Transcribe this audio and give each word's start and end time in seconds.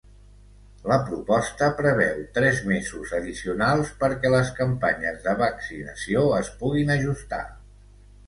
La 0.91 0.95
proposta 1.09 1.67
preveu 1.81 2.21
tres 2.37 2.61
mesos 2.71 3.11
addicionals 3.17 3.91
perquè 4.03 4.33
les 4.37 4.49
campanyes 4.61 5.21
de 5.27 5.37
vaccinació 5.43 6.23
es 6.39 6.49
puguin 6.63 6.93
ajustar. 6.97 7.43